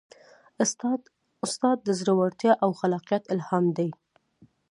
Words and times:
استاد 1.45 1.77
د 1.83 1.89
زړورتیا 1.99 2.53
او 2.63 2.69
خلاقیت 2.79 3.23
الهام 3.33 3.65
دی. 3.77 3.89